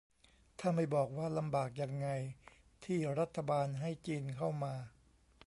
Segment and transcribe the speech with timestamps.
[0.59, 2.07] ถ้าไม่บอกว่าลำบากยังไง
[2.85, 4.73] ที่รัฐบาลให้จีนเข้ามา